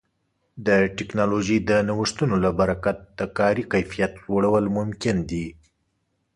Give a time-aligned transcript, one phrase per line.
[0.65, 5.47] د ټکنالوژۍ د نوښتونو له برکت د کاري کیفیت لوړول ممکن دي.